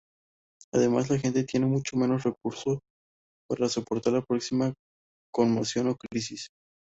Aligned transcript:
Además, 0.73 1.11
la 1.11 1.19
gente 1.19 1.43
tiene 1.43 1.67
mucho 1.67 1.95
menos 1.95 2.23
recursos 2.23 2.79
para 3.47 3.69
soportar 3.69 4.13
la 4.13 4.23
próxima 4.25 4.73
conmoción 5.31 5.89
o 5.89 5.95
crisis. 5.95 6.47